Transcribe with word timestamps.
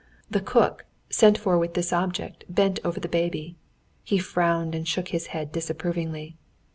The 0.31 0.41
cook, 0.41 0.87
sent 1.11 1.37
for 1.37 1.59
with 1.59 1.75
this 1.75 1.93
object, 1.93 2.43
bent 2.49 2.79
over 2.83 2.99
the 2.99 3.07
baby. 3.07 3.55
He 4.03 4.17
frowned 4.17 4.73
and 4.73 4.87
shook 4.87 5.09
his 5.09 5.27
head 5.27 5.51
disapprovingly. 5.51 6.37